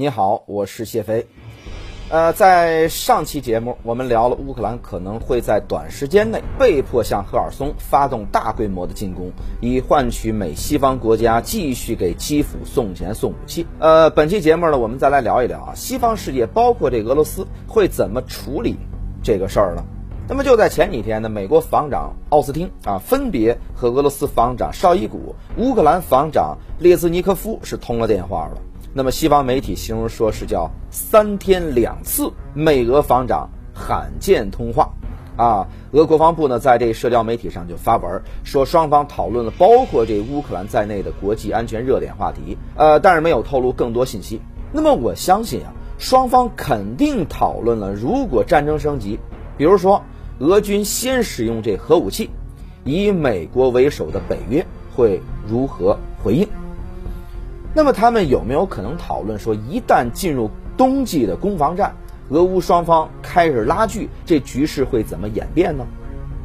[0.00, 1.26] 你好，我是谢飞。
[2.08, 13.66] 呃，在上期节目我们聊了乌克兰可能会在短时间内被迫向赫尔松发动大规模的进攻，以换取美西方国家继续给基辅送钱送武器。
[13.78, 18.76] 呃，本期节目呢，我们再来聊一聊啊，西方世界包括这俄罗斯会怎么处理
[19.22, 19.84] 这个事儿呢？
[20.26, 28.62] 那么就在前几天呢，美国防长奥斯汀啊，分别和俄罗斯防长绍伊古、乌克兰防长列兹尼科夫是通了电话了。
[28.92, 34.90] 那么西方媒体形容说是叫三天两次美俄防长罕见通话，
[35.36, 44.40] 啊，俄国防部呢在这社交媒体上就发文说双方讨论了包括这乌克兰在内的国际安全热点话题，呃，但是没有透露更多信息。
[44.72, 49.20] 那么我相信啊，双方肯定讨论了如果战争升级，
[49.56, 50.02] 比如说
[50.40, 52.28] 俄军先使用这核武器，
[52.84, 54.66] 以美国为首的北约
[54.96, 56.48] 会如何回应。
[57.72, 61.94] 那么他们有没有可能讨论说，一旦进入冬季的攻防战，
[62.28, 65.86] 俄乌双方开始拉锯，这局势会怎么演变呢？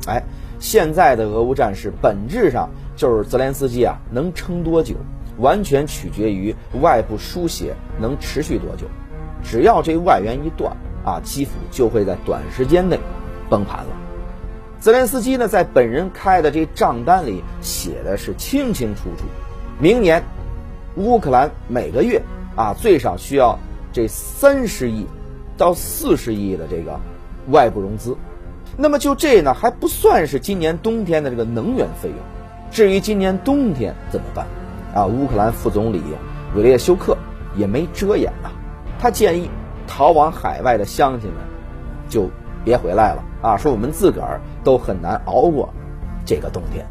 [0.08, 0.22] 哎，
[0.60, 4.96] 现在的俄乌战事本质上就是泽连斯基啊能撑多久，
[5.40, 8.86] 完全取决于外部输血能持续多久。
[9.44, 13.00] 只要这外援一断啊，基辅就会在短时间内
[13.50, 13.98] 崩盘了。
[14.80, 19.24] 泽连斯基呢，在本人开的这账单里写的是清清楚楚，
[19.80, 20.24] 明年。
[20.96, 22.22] 乌克兰每个月
[22.56, 23.60] 啊，最少需要
[23.92, 25.06] 这三十亿
[25.58, 26.98] 到四十亿的这个
[27.50, 28.16] 外部融资。
[28.78, 32.18] 那么就这呢，还不算是今年冬天的这个能源费用。
[32.72, 34.48] 至于今年冬天怎么办
[34.94, 35.06] 啊？
[35.06, 36.02] 乌克兰副总理
[36.56, 37.18] 韦列修克
[37.56, 38.50] 也没遮掩呐，
[39.00, 39.50] 他建议
[39.88, 41.40] 逃往海外的乡亲们
[42.10, 42.30] 就
[42.64, 45.74] 别回来了啊，说我们自个儿都很难熬过
[46.26, 46.86] 这个冬天。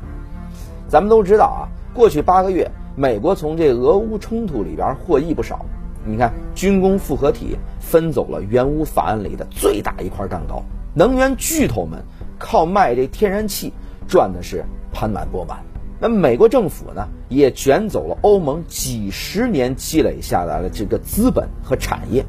[0.88, 2.70] 咱们都知道啊，过去八个月。
[2.96, 5.66] 美国从这俄乌冲突里边获益不少，
[6.06, 10.62] 你看军工复合体分走了援乌法案里的最大一块蛋糕，
[10.94, 12.00] 能源巨头们
[12.38, 13.72] 靠卖这天然气
[14.06, 15.58] 赚的是盆满钵满。
[15.98, 22.24] 那美国政府呢，也卷走了欧盟几十年积累下来的这个资本和产业，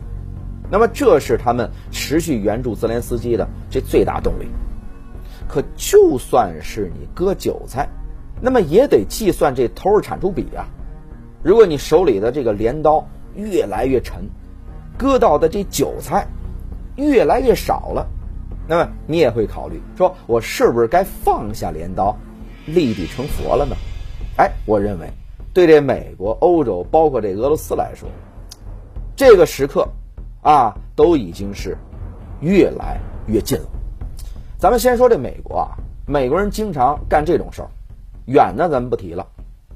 [0.71, 4.47] 那么这是他们持续援助泽连斯基的这最大动力。
[5.47, 7.87] 可就算是你割韭菜。
[8.41, 10.65] 那么也得计算这投入产出比啊。
[11.41, 14.27] 如果你手里的这个镰刀越来越沉，
[14.97, 16.27] 割到的这韭菜
[16.95, 18.07] 越来越少了，
[18.67, 22.15] 那么你也会考虑说，我是不是该放下镰刀，
[22.65, 23.75] 立地成佛了呢？
[24.37, 25.09] 哎，我认为，
[25.53, 28.09] 对这美国、欧洲，包括这俄罗斯来说，
[29.15, 29.87] 这个时刻
[30.41, 31.77] 啊，都已经是
[32.41, 33.67] 越来越近了。
[34.57, 37.69] 咱们先说这美国啊，美国人经常干这种事儿。
[38.25, 39.27] 远的咱们不提了，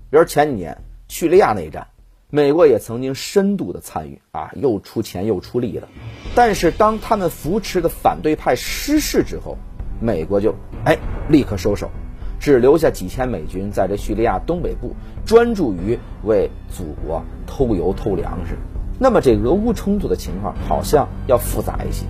[0.09, 0.75] 比如前几年
[1.07, 1.87] 叙利亚内战，
[2.31, 5.87] 美国也曾经深度的参与啊，又出钱又出力的。
[6.33, 9.55] 但是当他们扶持的反对派失势之后，
[10.01, 10.97] 美国就哎
[11.29, 11.91] 立刻收手，
[12.39, 14.95] 只留下几千美军在这叙利亚东北部
[15.27, 18.57] 专注于为祖国偷油偷粮食。
[18.97, 22.03] 那么这俄乌冲突的情况好像要复杂一些，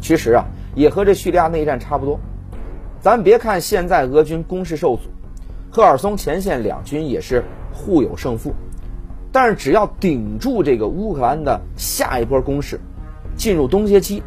[0.00, 0.44] 其实啊
[0.74, 2.18] 也和这叙利亚内战差不多。
[3.00, 5.02] 咱别看现在俄军攻势受阻。
[5.72, 8.52] 赫尔松前线两军也是互有胜负，
[9.30, 12.80] 但是只要顶住这个乌克兰的下一波攻势，
[13.36, 14.20] 进入冬歇期，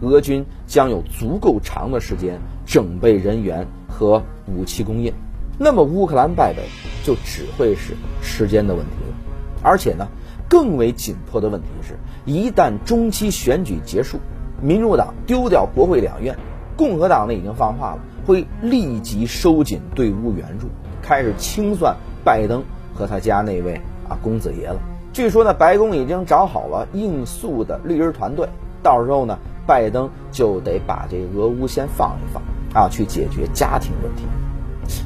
[0.00, 5.12] 俄军将有足够长的时间整备人员和武器供应，
[5.58, 6.62] 那么乌克兰败北
[7.04, 7.92] 就只会是
[8.22, 9.14] 时间的问题了。
[9.62, 10.08] 而且呢，
[10.48, 14.18] 更为紧迫的问题是，一旦中期选举结束，
[14.62, 16.34] 民主党丢掉国会两院，
[16.74, 20.68] 共和党呢已经放话了，会立即收紧对乌援助。
[21.06, 21.94] 开始清算
[22.24, 24.76] 拜登和他家那位啊公子爷了。
[25.12, 28.48] 据说呢，白宫已经找好了应诉的律师团队，
[28.82, 32.42] 到时候呢，拜登就得把这俄乌先放一放
[32.74, 34.24] 啊，去解决家庭问题。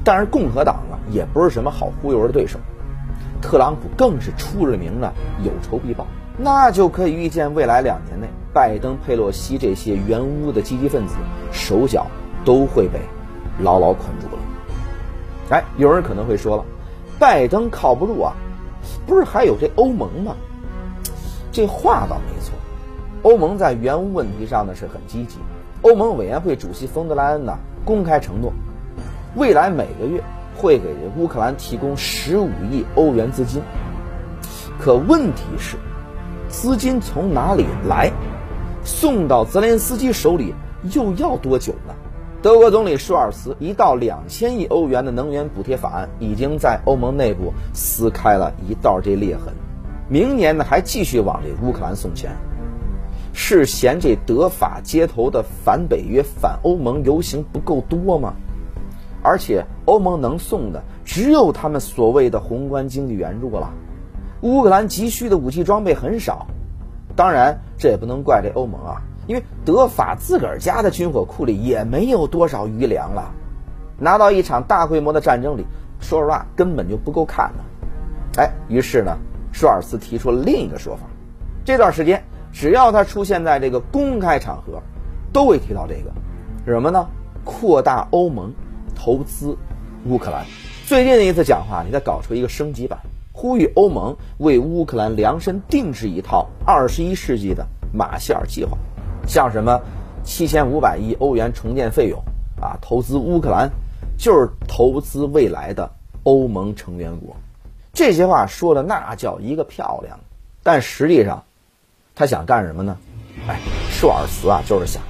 [0.02, 2.58] 但是共和党啊，也不是什么好忽悠的对手，
[3.42, 5.12] 特朗普更是出了名的
[5.44, 6.06] 有仇必报，
[6.38, 11.14] 那就可以预见未来两年内，拜登、佩洛西这些援乌的积极分子
[11.52, 12.06] 手脚
[12.42, 12.98] 都会被
[13.62, 14.42] 牢牢捆住了。
[15.50, 16.64] 哎，有人可能会说了，
[17.18, 18.32] 拜登靠不住啊，
[19.06, 20.34] 不是还有这欧盟吗？
[21.50, 22.54] 这话倒没错，
[23.22, 25.38] 欧盟在援乌问题上呢是很积极。
[25.82, 28.52] 欧盟委员会主席冯德莱恩呢公开承诺，
[29.34, 30.22] 未来每个月
[30.56, 33.60] 会给乌克兰提供十五亿欧元资金。
[34.78, 35.76] 可问题是，
[36.48, 38.10] 资金从哪里来？
[38.84, 40.54] 送到泽连斯基手里
[40.94, 41.94] 又要多久呢？
[42.42, 49.52] 德国总理舒尔茨一到两千亿欧元的能源补贴法案，已经在欧盟内部撕开了一道这裂痕。
[50.08, 52.30] 明年呢还继续往这乌克兰送钱，
[53.34, 58.32] 是嫌这德法街头的反北约、反欧盟游行不够多吗？
[59.22, 63.70] 而且欧盟能送的只有他们所谓的宏观经济援助了，
[64.40, 66.46] 乌克兰急需的武器装备很少。
[67.14, 73.32] 当然，这也不能怪这欧盟啊，因为德法自个儿家的军火库里也没有多少余粮了，
[73.96, 75.64] 拿到一场大规模的战争里，
[76.00, 78.42] 说实话根本就不够看的。
[78.42, 79.16] 哎，于是呢，
[79.52, 81.02] 舒尔茨提出了另一个说法：
[81.64, 84.82] 这段时间只要他出现在这个公开场合，
[85.32, 86.10] 都会提到这个，
[86.66, 87.06] 是什么呢？
[87.44, 88.52] 扩大欧盟。
[88.96, 89.56] 投资
[90.06, 90.44] 乌克兰，
[90.86, 92.98] 最近的一次讲话，你再搞出一个升级版，
[93.32, 98.76] 呼吁欧盟为乌克兰量身定制一套二十一世纪的马歇尔计划，
[99.26, 99.80] 像什么
[100.24, 102.22] 七千五百亿欧元重建费用
[102.60, 103.70] 啊，投资乌克兰
[104.18, 105.90] 就是投资未来的
[106.24, 107.36] 欧盟成员国。
[107.92, 110.18] 这些话说的那叫一个漂亮，
[110.62, 111.44] 但实际上
[112.14, 112.96] 他想干什么呢？
[113.46, 113.58] 哎，
[113.90, 115.02] 舒尔茨啊，就是想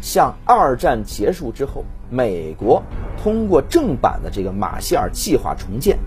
[0.00, 1.84] 像二战结束之后。
[2.10, 2.82] 美国
[3.22, 5.98] 通过正版的这个马歇尔计划重建，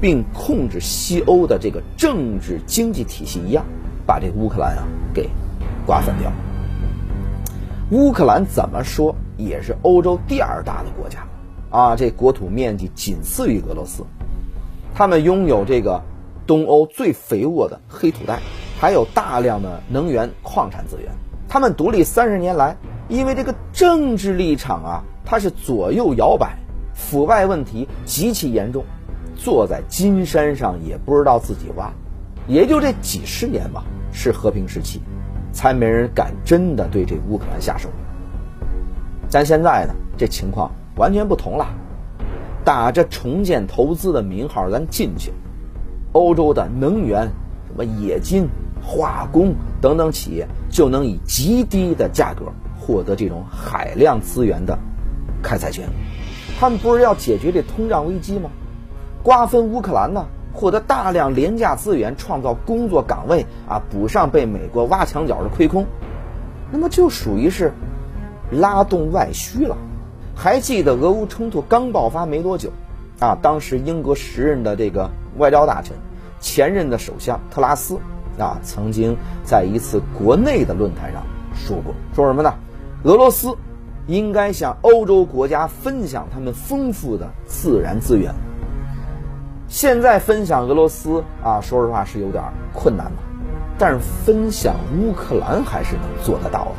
[0.00, 3.64] 并控制西欧的这个政治经济体系一样，
[4.04, 4.82] 把这乌克兰啊
[5.14, 5.30] 给
[5.86, 6.28] 瓜分掉。
[7.90, 11.26] 乌克兰怎么说也是欧洲第二大的国家
[11.70, 14.04] 啊，这国土面积仅次于俄罗斯，
[14.94, 16.02] 他们拥有这个
[16.46, 18.40] 东欧最肥沃的黑土带，
[18.80, 21.10] 还有大量的能源矿产资源。
[21.48, 22.76] 他们独立三十年来，
[23.08, 25.04] 因为这个政治立场啊。
[25.26, 26.54] 他是左右摇摆，
[26.92, 28.84] 腐败问题极其严重，
[29.34, 31.90] 坐在金山上也不知道自己挖，
[32.46, 35.00] 也就这几十年吧，是和平时期，
[35.54, 37.88] 才没人敢真的对这乌克兰下手。
[39.30, 41.66] 但现在呢，这情况完全不同了，
[42.64, 45.32] 打着重建投资的名号，咱进去，
[46.12, 47.22] 欧洲的能源、
[47.66, 48.48] 什么冶金、
[48.82, 52.46] 化工等等企业，就能以极低的价格
[52.78, 54.76] 获得这种海量资源的。
[55.42, 55.88] 开采权，
[56.58, 58.50] 他们不是要解决这通胀危机吗？
[59.22, 65.84] 瓜分乌克兰呢，获得大量廉价资源，创造工作岗位啊，补上被美国挖墙脚的亏空，
[66.70, 67.72] 那么就属于是
[68.50, 69.76] 拉动外需了。
[70.34, 72.70] 还记得俄乌冲突刚爆发没多久，
[73.18, 75.96] 啊，当时英国时任的这个外交大臣，
[76.40, 77.98] 前任的首相特拉斯
[78.38, 81.22] 啊，曾经在一次国内的论坛上
[81.54, 82.54] 说过，说什么呢？
[83.02, 83.54] 俄罗斯。
[84.06, 88.34] 应该向欧洲国家分享他们丰富的自然资源。
[89.74, 92.40] 现在分享俄罗斯啊，说实话是有点
[92.72, 93.18] 困难了，
[93.76, 96.74] 但是分享乌克兰还是能做得到的。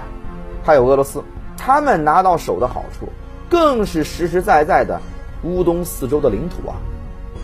[0.63, 1.21] 还有俄罗斯，
[1.57, 3.09] 他们拿到手的好处，
[3.49, 4.97] 更是实实在在的
[5.43, 6.75] 乌东四周的领土啊。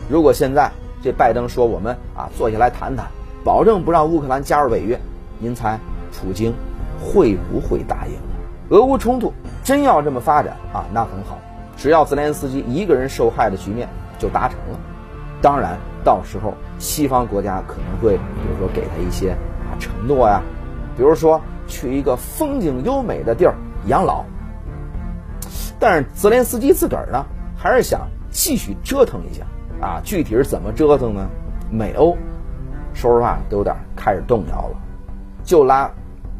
[0.10, 0.72] 如果现在
[1.04, 3.06] 这拜登说我们啊坐下来谈谈，
[3.44, 4.98] 保证不让乌克兰加入北约，
[5.38, 5.78] 您猜
[6.14, 6.54] 普京
[7.04, 8.14] 会不会答应？
[8.70, 9.34] 俄乌冲突。
[9.66, 11.38] 真要这么发展啊，那很好。
[11.76, 14.80] 只要泽连斯基一个人受害的局面就达成了，
[15.42, 20.42] 当然到时候西方国家可能会，比如说给他一些啊承诺呀，
[20.96, 23.56] 比如说去一个风景优美的地儿
[23.88, 24.24] 养老。
[25.80, 27.26] 但是泽连斯基自个儿呢，
[27.58, 29.44] 还是想继续折腾一下
[29.82, 30.00] 啊。
[30.04, 31.28] 具体是怎么折腾呢？
[31.72, 32.16] 美欧
[32.94, 34.78] 说实话都有点开始动摇了，
[35.44, 35.90] 就拉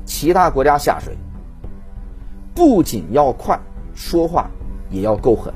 [0.06, 1.18] 其他国家下水。
[2.54, 3.58] 不仅要快，
[3.96, 4.48] 说话
[4.90, 5.54] 也要够狠。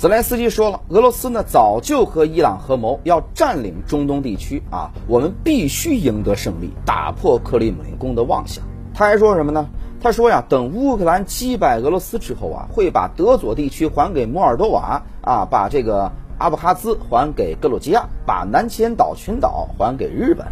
[0.00, 8.64] 泽连斯基说了，俄罗斯呢早就和伊朗合谋要占领中东地区啊，我们必须赢得胜利，打破克里姆林宫的妄想。
[8.94, 9.68] 他还说什么呢？
[10.00, 20.46] 他说呀，等乌克兰击败俄罗斯之后啊，会把德佐地区还给摩尔多瓦啊，把这个阿布哈兹还给格鲁吉亚，把南千岛群岛还给日本。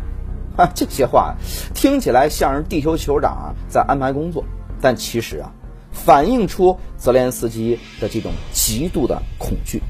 [0.59, 1.35] 啊，这些话
[1.73, 4.45] 听起来像是地球酋长啊在安排工作，
[4.79, 5.51] 但其实啊。
[5.93, 9.83] 反映出泽连斯基的这种极度的恐惧，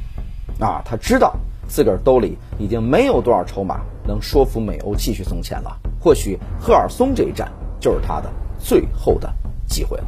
[0.61, 1.37] 啊，他知道
[1.69, 5.79] 自个儿兜里已经没有多少筹码能说服美欧继续送钱了。
[6.01, 7.51] 或许赫尔松这一战
[7.81, 9.33] 就是他的最后的
[9.69, 10.05] 机会了。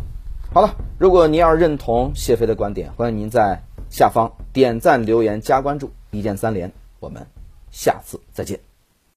[0.53, 6.73] 好了，如果您要是认同谢飞的观点，欢迎您在下方点赞、留言、加关注，一键三连。
[6.99, 7.27] 我们
[7.71, 8.70] 下次再见。